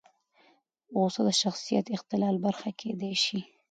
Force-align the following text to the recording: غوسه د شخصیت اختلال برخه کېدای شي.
غوسه 0.97 1.21
د 1.27 1.29
شخصیت 1.41 1.85
اختلال 1.97 2.35
برخه 2.45 2.69
کېدای 2.81 3.13
شي. 3.25 3.39